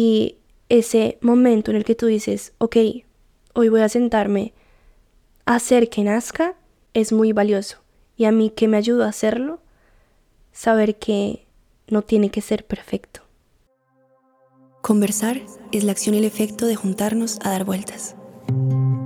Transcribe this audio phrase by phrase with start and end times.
[0.00, 0.36] Y
[0.68, 2.76] ese momento en el que tú dices, ok,
[3.52, 4.52] hoy voy a sentarme
[5.44, 6.54] a hacer que nazca,
[6.94, 7.78] es muy valioso.
[8.16, 9.58] Y a mí que me ayudó a hacerlo,
[10.52, 11.48] saber que
[11.88, 13.22] no tiene que ser perfecto.
[14.82, 15.40] Conversar
[15.72, 18.14] es la acción y el efecto de juntarnos a dar vueltas.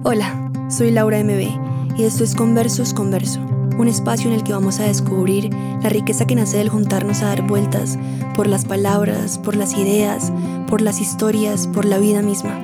[0.05, 3.41] Hola, soy Laura MB y esto es Conversos Converso,
[3.79, 5.51] un espacio en el que vamos a descubrir
[5.83, 7.99] la riqueza que nace del juntarnos a dar vueltas
[8.35, 10.33] por las palabras, por las ideas,
[10.69, 12.59] por las historias, por la vida misma.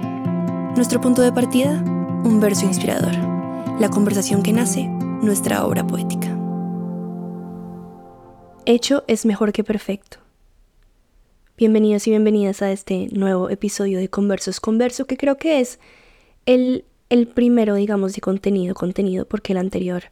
[0.77, 1.83] Nuestro punto de partida,
[2.25, 3.15] un verso inspirador,
[3.81, 6.29] la conversación que nace, nuestra obra poética.
[8.67, 10.19] Hecho es mejor que perfecto.
[11.57, 15.81] Bienvenidos y bienvenidas a este nuevo episodio de Conversos Converso, que creo que es
[16.47, 20.05] el, el primero, digamos, de contenido, contenido, porque el anterior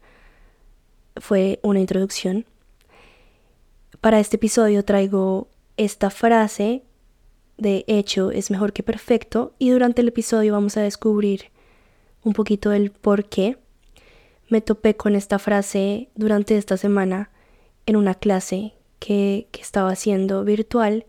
[1.18, 2.46] fue una introducción.
[4.00, 6.82] Para este episodio traigo esta frase
[7.58, 11.46] de hecho es mejor que perfecto y durante el episodio vamos a descubrir
[12.22, 13.56] un poquito el por qué
[14.48, 17.30] me topé con esta frase durante esta semana
[17.86, 21.06] en una clase que, que estaba haciendo virtual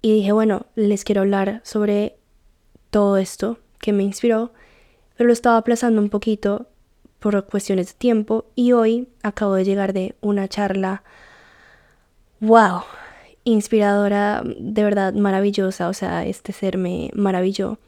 [0.00, 2.16] y dije, bueno, les quiero hablar sobre
[2.90, 4.52] todo esto que me inspiró,
[5.16, 6.68] pero lo estaba aplazando un poquito
[7.22, 11.04] por cuestiones de tiempo y hoy acabo de llegar de una charla,
[12.40, 12.82] wow,
[13.44, 17.78] inspiradora, de verdad maravillosa, o sea, este ser me maravilló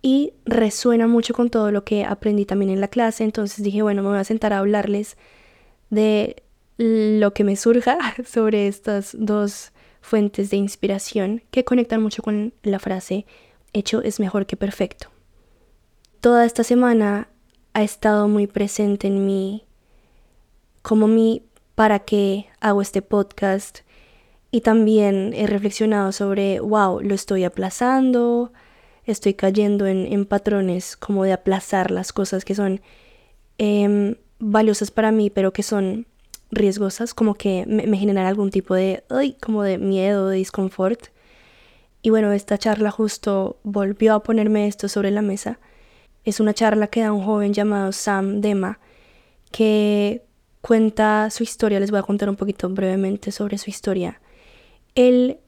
[0.00, 4.02] y resuena mucho con todo lo que aprendí también en la clase, entonces dije, bueno,
[4.02, 5.16] me voy a sentar a hablarles
[5.90, 6.42] de
[6.78, 12.78] lo que me surja sobre estas dos fuentes de inspiración que conectan mucho con la
[12.78, 13.26] frase
[13.74, 15.08] hecho es mejor que perfecto.
[16.22, 17.28] Toda esta semana
[17.78, 19.64] ha estado muy presente en mí
[20.82, 21.44] como mi
[21.76, 23.80] para qué hago este podcast
[24.50, 28.52] y también he reflexionado sobre, wow, lo estoy aplazando,
[29.04, 32.80] estoy cayendo en, patrones como de aplazar las cosas que son
[33.58, 36.06] em, valiosas para mí, pero que son
[36.50, 39.04] riesgosas, como que me, me generan algún tipo de,
[39.40, 41.10] como de miedo, de disconfort.
[42.02, 45.60] Y bueno, esta charla justo volvió a ponerme esto sobre la mesa.
[46.28, 48.80] Es una charla que da un joven llamado Sam Dema,
[49.50, 50.26] que
[50.60, 51.80] cuenta su historia.
[51.80, 54.20] Les voy a contar un poquito brevemente sobre su historia.
[54.94, 55.38] Él,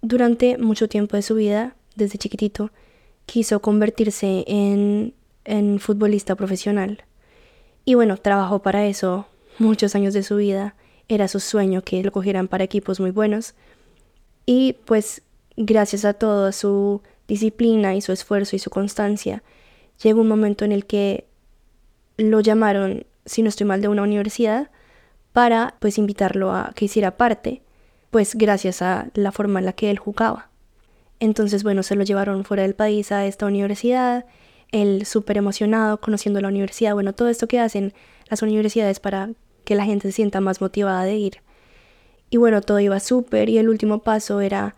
[0.00, 2.70] durante mucho tiempo de su vida, desde chiquitito,
[3.26, 5.12] quiso convertirse en,
[5.44, 7.02] en futbolista profesional.
[7.84, 9.26] Y bueno, trabajó para eso
[9.58, 10.76] muchos años de su vida.
[11.08, 13.56] Era su sueño que lo cogieran para equipos muy buenos.
[14.46, 15.22] Y pues
[15.56, 19.42] gracias a toda su disciplina y su esfuerzo y su constancia,
[20.02, 21.26] llegó un momento en el que
[22.16, 24.70] lo llamaron, si no estoy mal, de una universidad
[25.32, 27.62] para pues invitarlo a que hiciera parte,
[28.10, 30.48] pues gracias a la forma en la que él jugaba.
[31.20, 34.24] Entonces, bueno, se lo llevaron fuera del país a esta universidad,
[34.70, 37.92] él súper emocionado, conociendo la universidad, bueno, todo esto que hacen
[38.28, 39.30] las universidades para
[39.64, 41.38] que la gente se sienta más motivada de ir.
[42.30, 44.76] Y bueno, todo iba súper y el último paso era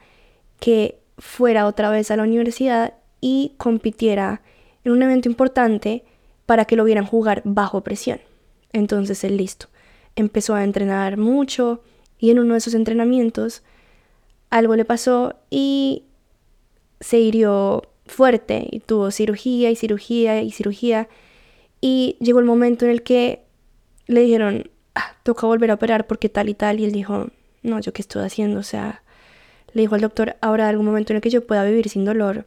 [0.61, 4.41] que fuera otra vez a la universidad y compitiera
[4.85, 6.05] en un evento importante
[6.47, 8.21] para que lo vieran jugar bajo presión.
[8.73, 9.67] Entonces él listo.
[10.17, 11.83] Empezó a entrenar mucho
[12.19, 13.63] y en uno de esos entrenamientos
[14.51, 16.05] algo le pasó y
[17.01, 21.09] se hirió fuerte y tuvo cirugía y cirugía y cirugía
[21.81, 23.45] y llegó el momento en el que
[24.07, 26.81] le dijeron ah, toca volver a operar porque tal y tal.
[26.81, 27.29] Y él dijo,
[27.63, 28.61] no, yo qué estoy haciendo.
[28.61, 29.03] O sea,
[29.73, 32.47] le dijo al doctor, habrá algún momento en el que yo pueda vivir sin dolor.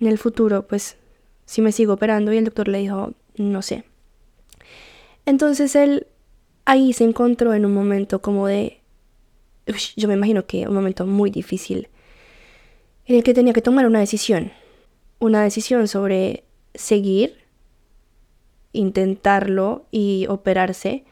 [0.00, 0.96] En el futuro, pues,
[1.44, 2.32] si me sigo operando.
[2.32, 3.84] Y el doctor le dijo, no sé.
[5.26, 6.06] Entonces él
[6.64, 8.80] ahí se encontró en un momento como de,
[9.96, 11.88] yo me imagino que un momento muy difícil,
[13.06, 14.52] en el que tenía que tomar una decisión.
[15.18, 16.44] Una decisión sobre
[16.74, 17.44] seguir,
[18.72, 21.04] intentarlo y operarse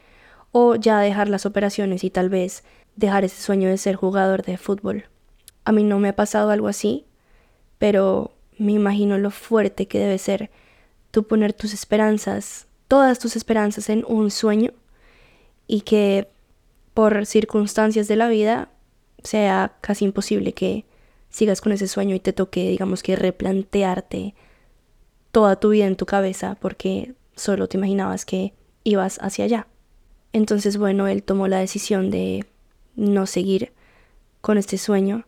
[0.53, 2.65] o ya dejar las operaciones y tal vez
[2.97, 5.05] dejar ese sueño de ser jugador de fútbol.
[5.65, 7.07] A mí no me ha pasado algo así,
[7.79, 10.51] pero me imagino lo fuerte que debe ser
[11.11, 14.73] tú poner tus esperanzas, todas tus esperanzas en un sueño
[15.67, 16.29] y que
[16.93, 18.69] por circunstancias de la vida
[19.25, 20.85] sea casi imposible que
[21.31, 24.35] sigas con ese sueño y te toque, digamos que replantearte
[25.33, 28.53] toda tu vida en tu cabeza porque solo te imaginabas que
[28.85, 29.69] ibas hacia allá.
[30.35, 32.45] Entonces, bueno, él tomó la decisión de
[32.95, 33.73] no seguir
[34.43, 35.25] con este sueño,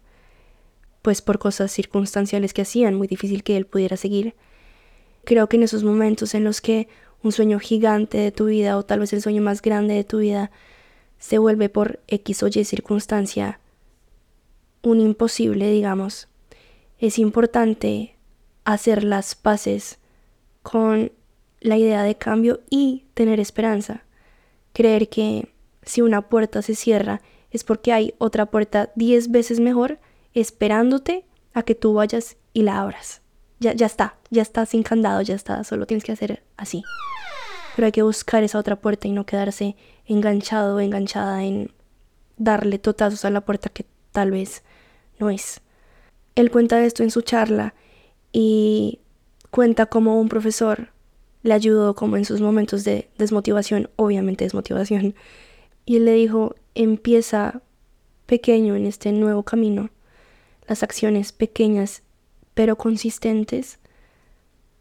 [1.02, 4.34] pues por cosas circunstanciales que hacían muy difícil que él pudiera seguir.
[5.24, 6.88] Creo que en esos momentos en los que
[7.22, 10.18] un sueño gigante de tu vida o tal vez el sueño más grande de tu
[10.18, 10.50] vida
[11.18, 13.60] se vuelve por X o Y circunstancia
[14.82, 16.28] un imposible, digamos,
[16.98, 18.16] es importante
[18.64, 19.98] hacer las paces
[20.62, 21.12] con
[21.60, 24.04] la idea de cambio y tener esperanza.
[24.72, 25.48] Creer que
[25.82, 29.98] si una puerta se cierra es porque hay otra puerta diez veces mejor
[30.34, 31.24] esperándote
[31.54, 33.22] a que tú vayas y la abras.
[33.60, 36.82] Ya, ya está, ya está sin candado, ya está, solo tienes que hacer así.
[37.76, 39.76] Pero hay que buscar esa otra puerta y no quedarse
[40.06, 41.70] enganchado o enganchada en
[42.36, 44.62] darle totazos a la puerta que tal vez
[45.18, 45.60] no es.
[46.34, 47.74] Él cuenta esto en su charla
[48.32, 49.00] y
[49.50, 50.88] cuenta cómo un profesor
[51.42, 55.14] le ayudó como en sus momentos de desmotivación, obviamente desmotivación,
[55.84, 57.60] y él le dijo, empieza
[58.26, 59.90] pequeño en este nuevo camino.
[60.72, 62.02] Las acciones pequeñas
[62.54, 63.78] pero consistentes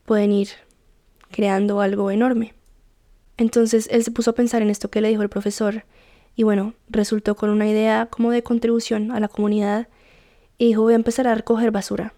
[0.05, 0.47] pueden ir
[1.31, 2.53] creando algo enorme.
[3.35, 5.83] Entonces él se puso a pensar en esto que le dijo el profesor
[6.33, 9.89] y bueno, resultó con una idea como de contribución a la comunidad
[10.57, 12.13] y dijo voy a empezar a recoger basura,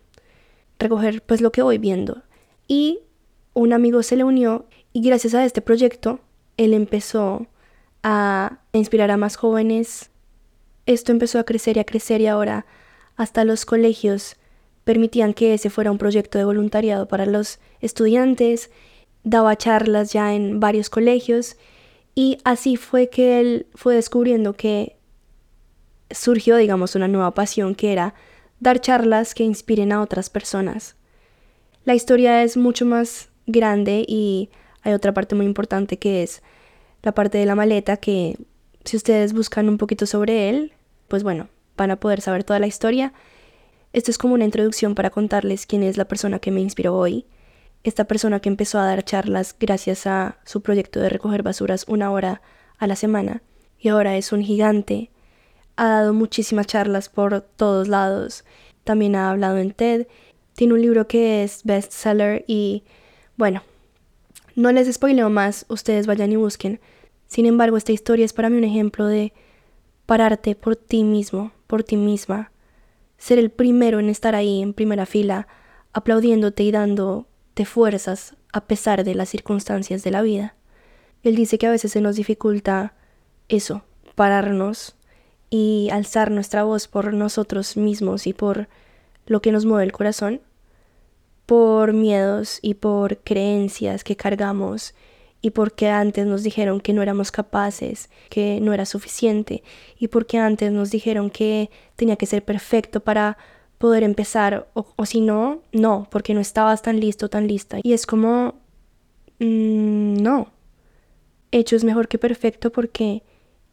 [0.78, 2.22] recoger pues lo que voy viendo.
[2.68, 3.00] Y
[3.56, 6.20] un amigo se le unió y gracias a este proyecto
[6.58, 7.48] él empezó
[8.04, 10.12] a inspirar a más jóvenes.
[10.86, 12.68] Esto empezó a crecer y a crecer y ahora
[13.16, 14.36] hasta los colegios
[14.84, 18.70] permitían que ese fuera un proyecto de voluntariado para los estudiantes,
[19.24, 21.56] daba charlas ya en varios colegios
[22.16, 24.98] y así fue que él fue descubriendo que
[26.12, 28.14] surgió, digamos, una nueva pasión que era
[28.60, 30.96] dar charlas que inspiren a otras personas.
[31.86, 34.50] La historia es mucho más grande y
[34.84, 36.42] hay otra parte muy importante que es
[37.02, 38.38] la parte de la maleta que
[38.86, 40.74] si ustedes buscan un poquito sobre él,
[41.08, 43.14] pues bueno, van a poder saber toda la historia.
[43.94, 47.26] Esto es como una introducción para contarles quién es la persona que me inspiró hoy.
[47.84, 52.12] Esta persona que empezó a dar charlas gracias a su proyecto de recoger basuras una
[52.12, 52.42] hora
[52.78, 53.44] a la semana
[53.80, 55.12] y ahora es un gigante.
[55.76, 58.46] Ha dado muchísimas charlas por todos lados.
[58.84, 60.08] También ha hablado en TED.
[60.56, 62.84] Tiene un libro que es bestseller y
[63.36, 63.64] bueno,
[64.56, 66.80] no les spoileo más, ustedes vayan y busquen.
[67.28, 69.34] Sin embargo, esta historia es para mí un ejemplo de
[70.06, 72.52] pararte por ti mismo, por ti misma,
[73.18, 75.48] ser el primero en estar ahí en primera fila,
[75.92, 80.54] aplaudiéndote y dándote fuerzas a pesar de las circunstancias de la vida.
[81.24, 82.94] Él dice que a veces se nos dificulta
[83.50, 83.82] eso,
[84.14, 84.96] pararnos
[85.50, 88.68] y alzar nuestra voz por nosotros mismos y por
[89.26, 90.42] lo que nos mueve el corazón,
[91.48, 94.94] por miedos y por creencias que cargamos
[95.44, 99.62] y porque antes nos dijeron que no éramos capaces, que no era suficiente,
[100.00, 103.38] y porque antes nos dijeron que tenía que ser perfecto para
[103.78, 107.80] poder empezar, o, si no, no, porque no estabas tan listo, tan lista.
[107.84, 108.54] Y es como,
[109.40, 110.48] mm, no,
[111.52, 113.22] hecho es mejor que perfecto porque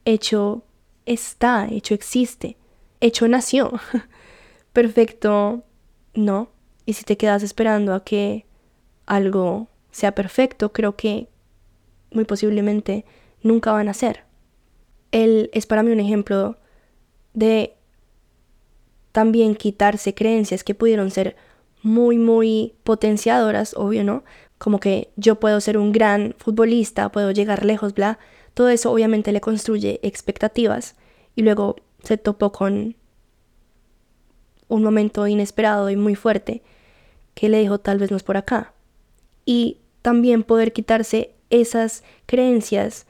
[0.05, 0.65] hecho
[1.07, 2.57] está, hecho existe,
[3.01, 3.71] hecho nació.
[4.73, 5.63] perfecto,
[6.15, 6.49] no.
[6.85, 8.45] Y si te quedas esperando a que
[9.07, 11.29] algo sea perfecto, creo que
[12.13, 13.05] muy posiblemente
[13.43, 14.25] nunca van a ser.
[15.13, 16.59] Él es para mí un ejemplo
[17.33, 17.77] de
[19.13, 21.37] también quitarse creencias que pudieron ser
[21.83, 24.25] muy, muy potenciadoras, obvio, ¿no?
[24.59, 28.19] Como que yo puedo ser un gran futbolista, puedo llegar lejos, bla.
[28.55, 30.97] Todo eso obviamente le construye expectativas
[31.35, 32.97] y luego se topó con
[34.69, 36.63] un momento inesperado y muy fuerte
[37.35, 38.75] que le dijo tal vez no es por acá.
[39.45, 43.07] Y también poder quitarse esas creencias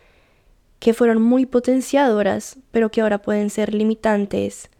[0.78, 4.70] que fueron muy potenciadoras, pero que ahora pueden ser limitantes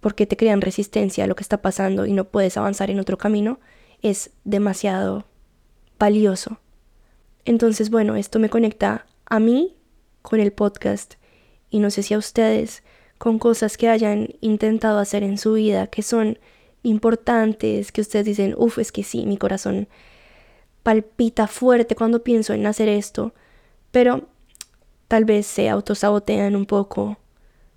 [0.00, 3.18] porque te crean resistencia a lo que está pasando y no puedes avanzar en otro
[3.18, 3.58] camino,
[4.00, 5.26] es demasiado
[5.98, 6.60] valioso.
[7.44, 9.76] Entonces, bueno, esto me conecta a mí
[10.22, 11.14] con el podcast
[11.70, 12.84] y no sé si a ustedes
[13.18, 16.38] con cosas que hayan intentado hacer en su vida que son
[16.84, 19.88] importantes, que ustedes dicen, uff, es que sí, mi corazón
[20.88, 23.34] palpita fuerte cuando pienso en hacer esto,
[23.90, 24.26] pero
[25.06, 27.18] tal vez se autosabotean un poco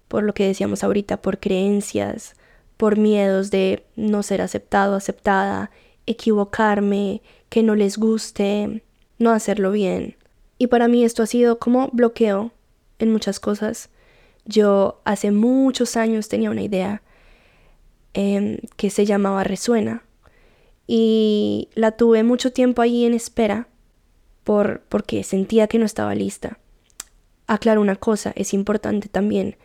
[0.07, 2.37] por lo que decíamos ahorita, por creencias,
[2.77, 5.71] por miedos de no ser aceptado, aceptada,
[6.05, 8.81] equivocarme, que no les guste,
[9.19, 10.15] no hacerlo bien.
[10.57, 12.53] Y para mí esto ha sido como bloqueo
[12.97, 13.89] en muchas cosas.
[14.45, 17.01] Yo hace muchos años tenía una idea
[18.13, 20.05] em, que se llamaba Resuena
[20.87, 23.67] y la tuve mucho tiempo ahí en espera
[24.43, 26.59] por, porque sentía que no estaba lista.
[27.47, 29.57] Aclaro una cosa, es importante también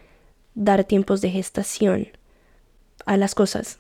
[0.55, 2.09] dar tiempos de gestación
[3.05, 3.79] a las cosas.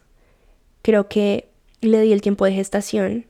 [0.83, 1.49] Creo que
[1.81, 3.27] le di el tiempo de gestación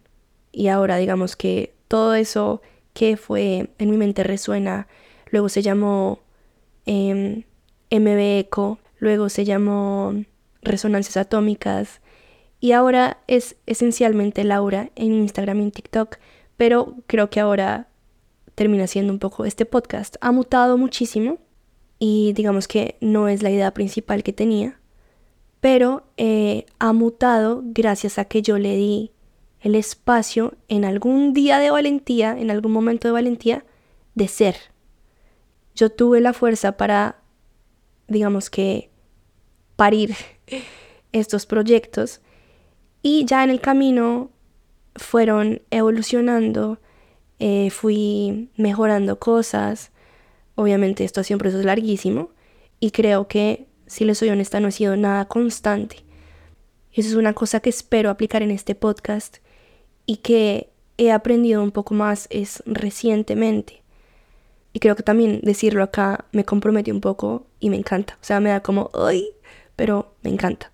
[0.53, 4.89] y ahora digamos que todo eso que fue en mi mente resuena,
[5.31, 6.21] luego se llamó
[6.87, 7.45] eh,
[7.91, 10.15] MB Eco, luego se llamó
[10.63, 12.01] resonancias atómicas,
[12.67, 16.17] Y ahora es esencialmente Laura en Instagram y en TikTok,
[16.57, 17.87] pero creo que ahora
[18.57, 20.17] termina siendo un poco este podcast.
[20.21, 21.39] Ha mutado muchísimo
[22.01, 24.81] y digamos que no es la idea principal que tenía,
[25.61, 29.13] pero eh, ha mutado gracias a que yo le di
[29.61, 33.65] el espacio en algún día de valentía, en algún momento de valentía,
[34.17, 34.57] de ser.
[35.77, 37.23] Yo tuve la fuerza para,
[38.09, 38.91] digamos que,
[39.77, 40.17] parir
[41.13, 42.23] estos proyectos
[43.07, 44.31] y ya en el camino
[44.97, 46.81] fueron evolucionando,
[47.39, 49.93] eh, fui mejorando cosas,
[50.57, 52.31] obviamente esto ha sido un larguísimo
[52.81, 55.99] y creo que, si les soy honesta, no ha sido nada constante.
[56.93, 59.37] Eso es una cosa que espero aplicar en este podcast
[60.05, 63.85] y que he aprendido un poco más es recientemente.
[64.73, 68.19] Y creo que también decirlo acá me compromete un poco y me encanta.
[68.21, 69.29] O sea, me da como, ¡ay!
[69.77, 70.73] Pero me encanta.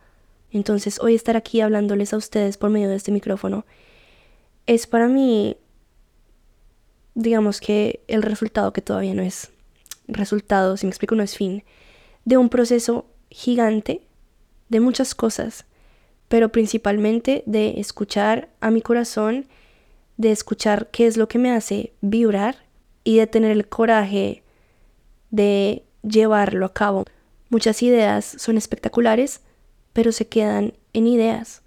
[0.53, 3.65] Entonces, hoy estar aquí hablándoles a ustedes por medio de este micrófono
[4.67, 5.57] es para mí,
[7.15, 9.51] digamos que el resultado que todavía no es
[10.07, 11.65] resultado, si me explico, no es fin,
[12.25, 14.03] de un proceso gigante
[14.69, 15.65] de muchas cosas,
[16.29, 19.47] pero principalmente de escuchar a mi corazón,
[20.17, 22.57] de escuchar qué es lo que me hace vibrar
[23.05, 24.43] y de tener el coraje
[25.31, 27.05] de llevarlo a cabo.
[27.49, 29.41] Muchas ideas son espectaculares,
[29.93, 31.63] pero se quedan en ideas.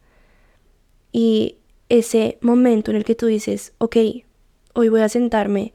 [1.11, 1.57] Y
[1.89, 3.97] ese momento en el que tú dices, ok,
[4.73, 5.73] hoy voy a sentarme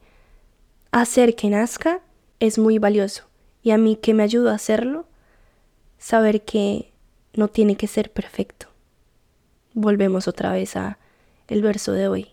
[0.91, 2.01] a hacer que nazca,
[2.39, 3.23] es muy valioso.
[3.63, 5.05] Y a mí que me ayuda a hacerlo,
[5.97, 6.91] saber que
[7.33, 8.67] no tiene que ser perfecto.
[9.73, 10.97] Volvemos otra vez a
[11.47, 12.29] el verso de hoy.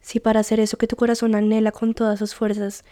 [0.00, 2.84] Si para hacer eso que tu corazón anhela con todas sus fuerzas,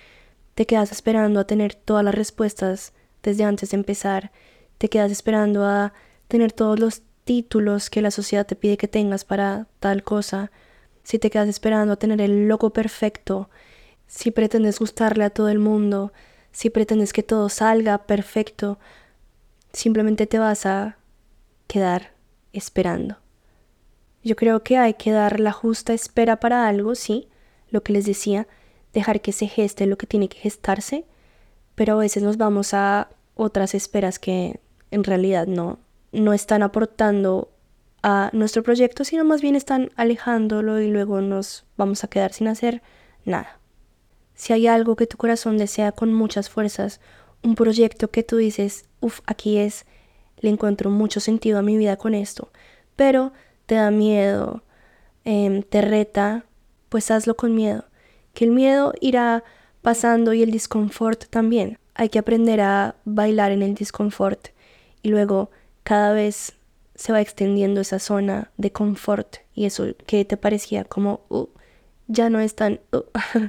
[0.54, 4.30] te quedas esperando a tener todas las respuestas desde antes de empezar,
[4.78, 5.92] te quedas esperando a
[6.28, 10.50] tener todos los títulos que la sociedad te pide que tengas para tal cosa,
[11.02, 13.50] si te quedas esperando a tener el loco perfecto,
[14.06, 16.12] si pretendes gustarle a todo el mundo,
[16.52, 18.78] si pretendes que todo salga perfecto,
[19.72, 20.96] simplemente te vas a
[21.66, 22.12] quedar
[22.52, 23.16] esperando.
[24.24, 27.28] Yo creo que hay que dar la justa espera para algo, sí,
[27.70, 28.48] lo que les decía,
[28.92, 31.04] dejar que se geste lo que tiene que gestarse,
[31.74, 35.78] pero a veces nos vamos a otras esperas que en realidad no,
[36.12, 37.50] no están aportando
[38.02, 42.48] a nuestro proyecto, sino más bien están alejándolo y luego nos vamos a quedar sin
[42.48, 42.82] hacer
[43.24, 43.58] nada.
[44.34, 47.00] Si hay algo que tu corazón desea con muchas fuerzas,
[47.42, 49.84] un proyecto que tú dices, uff, aquí es,
[50.38, 52.50] le encuentro mucho sentido a mi vida con esto,
[52.94, 53.32] pero
[53.66, 54.62] te da miedo,
[55.24, 56.44] em, te reta,
[56.88, 57.84] pues hazlo con miedo,
[58.32, 59.42] que el miedo irá
[59.82, 61.78] pasando y el disconfort también.
[61.94, 64.48] Hay que aprender a bailar en el disconfort
[65.02, 65.50] y luego
[65.88, 66.52] cada vez
[66.96, 71.46] se va extendiendo esa zona de confort y eso que te parecía como uh,
[72.08, 73.04] ya no es tan uh".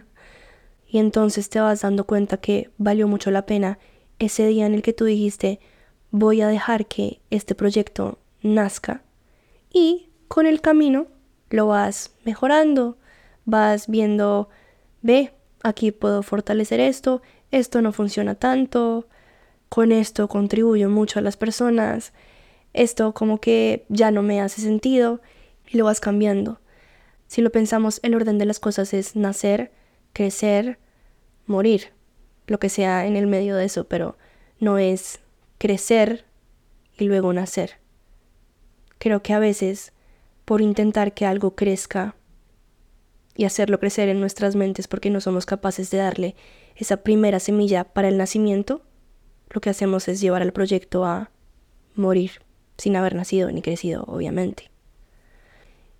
[0.87, 3.77] y entonces te vas dando cuenta que valió mucho la pena
[4.19, 5.59] ese día en el que tú dijiste
[6.11, 9.01] voy a dejar que este proyecto nazca
[9.73, 11.07] y con el camino
[11.49, 12.97] lo vas mejorando
[13.43, 14.47] vas viendo
[15.01, 19.09] ve aquí puedo fortalecer esto esto no funciona tanto
[19.69, 22.13] con esto contribuyo mucho a las personas,
[22.73, 25.21] esto como que ya no me hace sentido
[25.67, 26.59] y lo vas cambiando.
[27.27, 29.71] Si lo pensamos, el orden de las cosas es nacer,
[30.13, 30.79] crecer,
[31.45, 31.93] morir,
[32.47, 34.17] lo que sea en el medio de eso, pero
[34.59, 35.19] no es
[35.59, 36.25] crecer
[36.97, 37.77] y luego nacer.
[38.97, 39.93] Creo que a veces,
[40.45, 42.15] por intentar que algo crezca
[43.35, 46.35] y hacerlo crecer en nuestras mentes porque no somos capaces de darle
[46.75, 48.81] esa primera semilla para el nacimiento,
[49.49, 51.31] lo que hacemos es llevar al proyecto a
[51.95, 52.31] morir
[52.77, 54.71] sin haber nacido ni crecido, obviamente.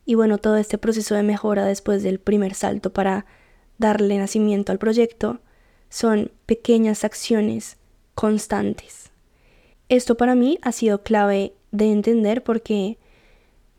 [0.06, 3.26] Y bueno, todo este proceso de mejora después del primer salto para
[3.78, 5.40] darle nacimiento al proyecto
[5.90, 7.78] son pequeñas acciones
[8.16, 9.12] constantes.
[9.88, 12.98] Esto para mí ha sido clave de entender porque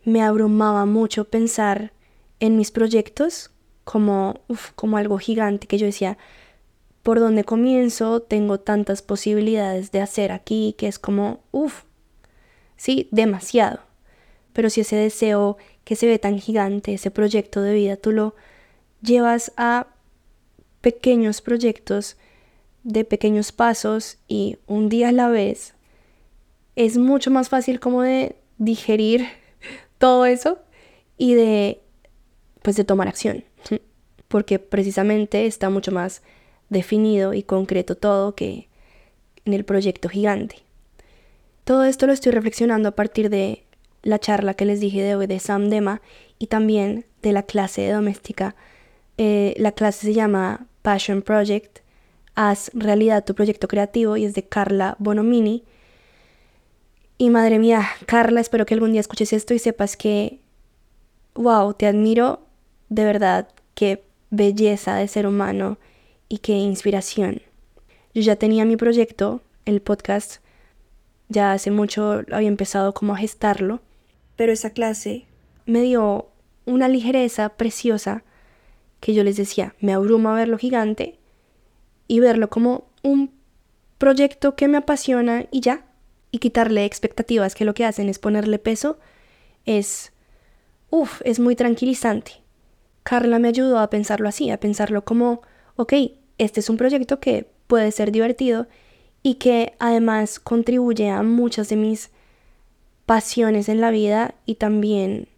[0.05, 1.93] me abrumaba mucho pensar
[2.41, 3.51] en mis proyectos
[3.85, 4.41] como,
[4.75, 6.17] como algo gigante que yo decía,
[7.03, 11.85] por donde comienzo tengo tantas posibilidades de hacer aquí que es como, uff,
[12.77, 13.81] sí, demasiado.
[14.53, 18.35] Pero si ese deseo que se ve tan gigante, ese proyecto de vida, tú lo
[19.01, 19.87] llevas a
[20.81, 22.17] pequeños proyectos
[22.83, 25.75] de pequeños pasos y un día a la vez,
[26.77, 29.27] es mucho más fácil como de digerir
[29.99, 30.59] todo eso
[31.17, 31.81] y de
[32.63, 33.45] pues de tomar acción,
[34.29, 36.23] porque precisamente está mucho más
[36.71, 38.69] definido y concreto todo que
[39.45, 40.57] en el proyecto gigante.
[41.65, 43.65] Todo esto lo estoy reflexionando a partir de
[44.03, 46.01] la charla que les dije de hoy de Sam Dema
[46.39, 48.57] y también de la clase de doméstica.
[49.19, 51.81] Eh, la clase se llama Passion Project,
[52.35, 55.65] haz realidad tu proyecto creativo y es de Carla Bonomini.
[57.19, 60.41] Y madre mía, Carla, espero que algún día escuches esto y sepas que,
[61.35, 62.41] wow, te admiro
[62.89, 65.79] de verdad, qué belleza de ser humano
[66.31, 67.43] y qué inspiración.
[68.15, 70.37] Yo ya tenía mi proyecto, el podcast,
[71.29, 73.81] ya hace mucho había empezado como a gestarlo,
[74.37, 75.27] pero esa clase
[75.67, 76.29] me dio
[76.65, 78.23] una ligereza preciosa
[79.01, 81.19] que yo les decía, me abruma verlo gigante
[82.07, 83.33] y verlo como un
[83.99, 85.85] proyecto que me apasiona y ya,
[86.31, 89.01] y quitarle expectativas que lo que hacen es ponerle peso,
[89.67, 90.13] es,
[90.91, 92.43] uff, es muy tranquilizante.
[93.03, 95.43] Carla me ayudó a pensarlo así, a pensarlo como,
[95.75, 95.93] ok,
[96.41, 98.67] este es un proyecto que puede ser divertido
[99.23, 102.11] y que además contribuye a muchas de mis
[103.05, 105.29] pasiones en la vida y también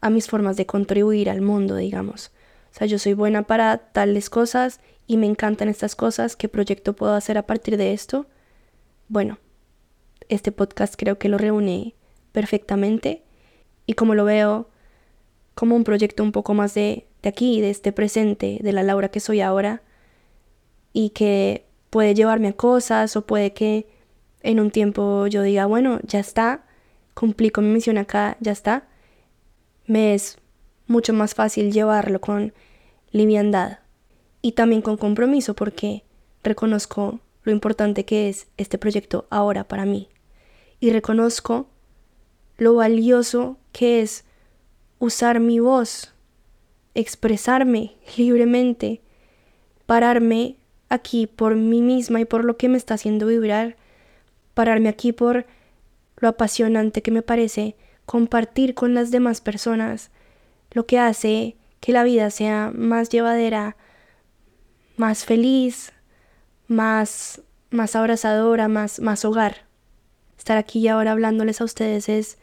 [0.00, 2.32] a mis formas de contribuir al mundo, digamos.
[2.72, 6.34] O sea, yo soy buena para tales cosas y me encantan estas cosas.
[6.34, 8.26] ¿Qué proyecto puedo hacer a partir de esto?
[9.08, 9.38] Bueno,
[10.28, 11.94] este podcast creo que lo reúne
[12.32, 13.22] perfectamente
[13.86, 14.68] y como lo veo
[15.54, 19.08] como un proyecto un poco más de, de aquí, de este presente, de la Laura
[19.10, 19.82] que soy ahora
[20.92, 23.86] y que puede llevarme a cosas o puede que
[24.42, 26.64] en un tiempo yo diga, bueno, ya está,
[27.14, 28.88] cumplí con mi misión acá, ya está.
[29.86, 30.38] Me es
[30.86, 32.52] mucho más fácil llevarlo con
[33.12, 33.78] liviandad
[34.42, 36.04] y también con compromiso porque
[36.42, 40.08] reconozco lo importante que es este proyecto ahora para mí
[40.80, 41.68] y reconozco
[42.56, 44.24] lo valioso que es
[44.98, 46.12] usar mi voz,
[46.94, 49.00] expresarme libremente,
[49.86, 50.56] pararme
[50.90, 53.76] aquí por mí misma y por lo que me está haciendo vibrar,
[54.52, 55.46] pararme aquí por
[56.18, 60.10] lo apasionante que me parece compartir con las demás personas
[60.72, 63.76] lo que hace que la vida sea más llevadera,
[64.96, 65.92] más feliz,
[66.68, 69.64] más, más abrazadora, más, más hogar.
[70.36, 72.38] Estar aquí y ahora hablándoles a ustedes es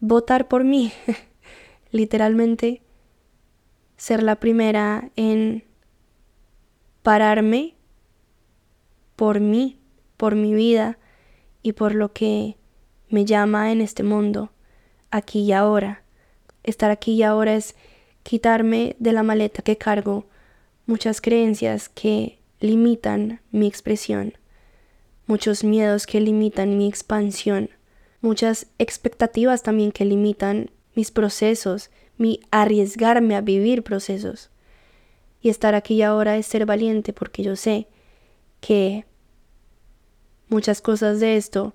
[0.00, 0.92] votar por mí,
[1.92, 2.82] literalmente
[3.96, 5.64] ser la primera en
[7.02, 7.74] pararme
[9.16, 9.78] por mí,
[10.16, 10.98] por mi vida
[11.62, 12.56] y por lo que
[13.08, 14.50] me llama en este mundo,
[15.10, 16.02] aquí y ahora.
[16.62, 17.74] Estar aquí y ahora es
[18.22, 20.26] quitarme de la maleta que cargo
[20.86, 24.34] muchas creencias que limitan mi expresión,
[25.26, 27.70] muchos miedos que limitan mi expansión,
[28.20, 34.51] muchas expectativas también que limitan mis procesos, mi arriesgarme a vivir procesos.
[35.42, 37.88] Y estar aquí ahora es ser valiente porque yo sé
[38.60, 39.04] que
[40.48, 41.74] muchas cosas de esto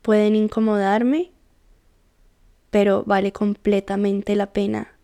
[0.00, 1.30] pueden incomodarme,
[2.70, 4.96] pero vale completamente la pena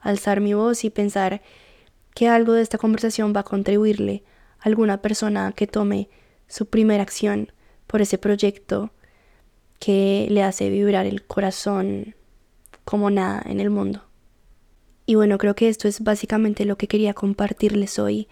[0.00, 1.42] alzar mi voz y pensar
[2.14, 4.22] que algo de esta conversación va a contribuirle
[4.60, 6.08] a alguna persona que tome
[6.46, 7.52] su primera acción
[7.86, 8.92] por ese proyecto
[9.80, 12.14] que le hace vibrar el corazón
[12.84, 14.02] como nada en el mundo.
[15.06, 18.28] Y bueno, creo que esto es básicamente lo que quería compartirles hoy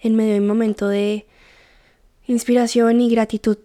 [0.00, 1.26] en medio de un momento de
[2.26, 3.58] inspiración y gratitud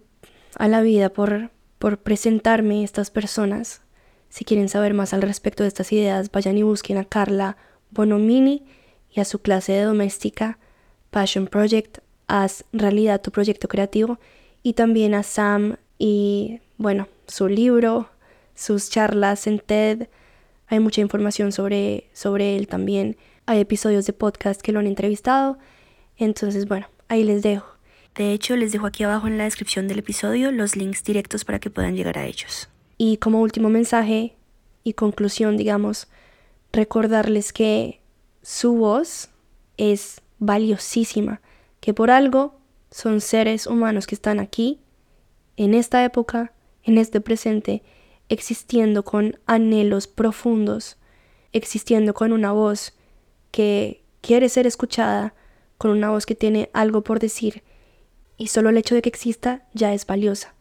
[0.56, 3.82] a la vida por, por presentarme estas personas.
[4.30, 7.56] Si quieren saber más al respecto de estas ideas, vayan y busquen a Carla
[7.90, 8.64] Bonomini
[9.10, 10.58] y a su clase de doméstica
[11.10, 14.18] Passion Project, haz realidad tu proyecto creativo
[14.62, 18.10] y también a Sam y bueno, su libro,
[18.54, 20.08] sus charlas en TED,
[20.68, 23.16] hay mucha información sobre, sobre él también.
[23.46, 25.58] Hay episodios de podcast que lo han entrevistado.
[26.16, 27.66] Entonces, bueno, ahí les dejo.
[28.14, 31.58] De hecho, les dejo aquí abajo en la descripción del episodio los links directos para
[31.58, 32.68] que puedan llegar a ellos.
[32.98, 34.36] Y como último mensaje
[34.84, 36.08] y conclusión, digamos,
[36.72, 38.00] recordarles que
[38.42, 39.30] su voz
[39.76, 41.40] es valiosísima,
[41.80, 42.58] que por algo
[42.90, 44.80] son seres humanos que están aquí,
[45.56, 46.52] en esta época,
[46.82, 47.82] en este presente,
[48.28, 50.96] existiendo con anhelos profundos,
[51.52, 52.92] existiendo con una voz
[53.50, 55.34] que quiere ser escuchada,
[55.78, 57.62] con una voz que tiene algo por decir,
[58.36, 60.54] y solo el hecho de que exista ya es valiosa.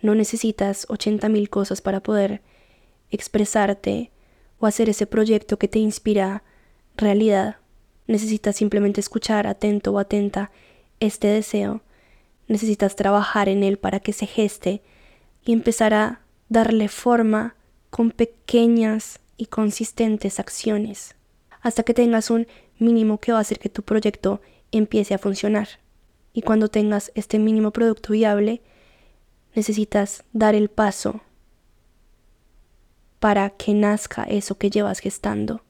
[0.00, 2.42] No necesitas ochenta mil cosas para poder
[3.10, 4.10] expresarte
[4.58, 6.42] o hacer ese proyecto que te inspira
[6.96, 7.56] realidad.
[8.06, 10.50] Necesitas simplemente escuchar atento o atenta
[11.00, 11.82] este deseo.
[12.46, 14.82] Necesitas trabajar en él para que se geste
[15.44, 17.54] y empezar a darle forma
[17.90, 21.14] con pequeñas y consistentes acciones,
[21.60, 22.46] hasta que tengas un
[22.78, 24.40] mínimo que va a hacer que tu proyecto
[24.72, 25.68] empiece a funcionar.
[26.32, 28.60] Y cuando tengas este mínimo producto viable,
[29.54, 31.20] necesitas dar el paso
[33.18, 35.62] para que nazca eso que llevas gestando.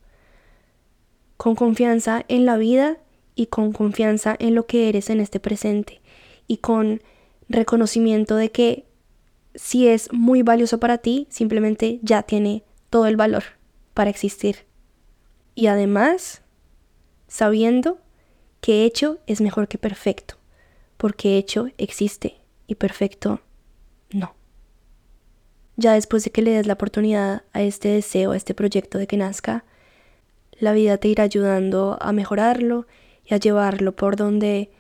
[1.37, 2.99] Con confianza en la vida
[3.35, 6.01] y con confianza en lo que eres en este presente
[6.47, 7.01] y con
[7.49, 8.88] reconocimiento de que
[9.59, 13.43] si es muy valioso para ti, simplemente ya tiene todo el valor
[13.93, 14.67] para existir.
[15.57, 16.43] Y además,
[17.27, 17.99] sabiendo
[18.61, 20.37] que hecho es mejor que perfecto,
[20.97, 22.37] porque hecho existe
[22.69, 23.41] y perfecto
[24.11, 24.37] no.
[25.77, 29.09] Ya después de que le des la oportunidad a este deseo, a este proyecto de
[29.09, 29.65] que nazca,
[30.61, 32.87] la vida te irá ayudando a mejorarlo
[33.25, 34.71] y a llevarlo por donde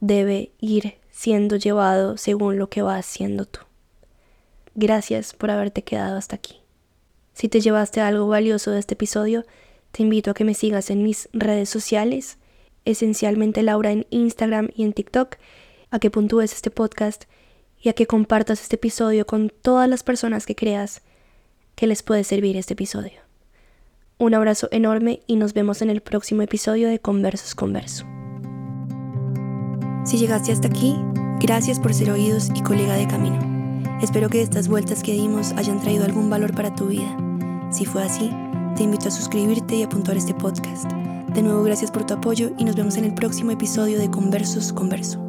[0.00, 3.60] debe ir siendo llevado según lo que vas haciendo tú.
[4.80, 6.60] Gracias por haberte quedado hasta aquí.
[7.32, 9.44] Si te llevaste algo valioso de este episodio,
[9.90, 12.38] te invito a que me sigas en mis redes sociales,
[12.84, 15.34] esencialmente Laura en Instagram y en TikTok,
[15.90, 17.24] a que puntúes este podcast
[17.82, 21.02] y a que compartas este episodio con todas las personas que creas
[21.74, 23.20] que les puede servir este episodio.
[24.16, 28.06] Un abrazo enorme y nos vemos en el próximo episodio de Conversos Converso.
[30.04, 30.94] Si llegaste hasta aquí,
[31.40, 33.57] gracias por ser oídos y colega de camino.
[34.00, 37.16] Espero que estas vueltas que dimos hayan traído algún valor para tu vida.
[37.70, 38.30] Si fue así,
[38.76, 40.90] te invito a suscribirte y a puntuar este podcast.
[41.34, 44.72] De nuevo, gracias por tu apoyo y nos vemos en el próximo episodio de Conversos
[44.72, 45.27] Converso.